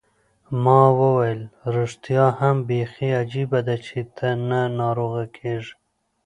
[0.63, 1.41] ما وویل:
[1.75, 5.73] ریښتیا هم، بیخي عجبه ده، چي ته نه ناروغه کېږې.